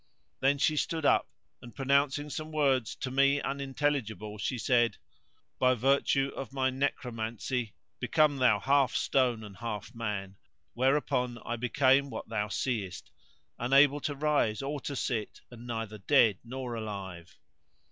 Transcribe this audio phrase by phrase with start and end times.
[0.39, 1.29] Then she stood up;
[1.61, 4.97] and, pronouncing some words to me unintelligible, she said:—
[5.59, 10.37] By virtue of my egromancy become thou half stone and half man;
[10.73, 13.11] whereupon I became what thou seest,
[13.59, 17.37] unable to rise or to sit, and neither dead nor alive.